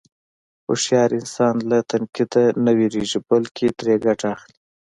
[0.65, 4.57] هوښیار انسان له تنقیده نه وېرېږي، بلکې ترې ګټه اخلي.